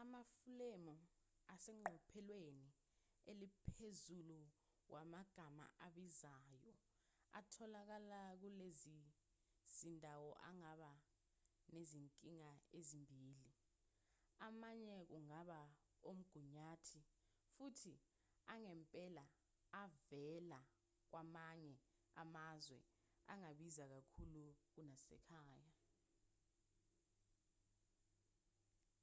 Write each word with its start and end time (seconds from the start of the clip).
amafulemu 0.00 0.94
aseqophelweni 1.54 2.70
eliphezulu 3.30 4.40
wamagama 4.94 5.64
abizayo 5.86 6.70
atholakala 7.38 8.20
kulezi 8.40 8.94
zindawo 9.78 10.30
angaba 10.48 10.92
nezinkinga 11.72 12.52
ezimbili 12.78 13.50
amanye 14.46 14.96
kungaba 15.10 15.60
omgunyathi 16.10 17.00
futhi 17.54 17.94
angempela 18.52 19.24
avela 19.82 20.60
kwamanye 21.10 21.76
amazwe 22.22 22.80
angabiza 23.32 23.84
kakhulu 23.94 24.42
kunasekhaya 24.72 25.60